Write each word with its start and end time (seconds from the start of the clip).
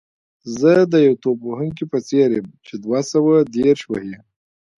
زه 0.59 0.71
د 0.93 0.95
یو 1.07 1.13
توپ 1.23 1.37
وهونکي 1.43 1.83
په 1.91 1.97
څېر 2.07 2.29
یم 2.37 2.47
چې 2.65 2.73
دوه 2.83 2.99
سوه 3.11 3.35
دېرش 3.57 3.81
وهي. 3.87 4.15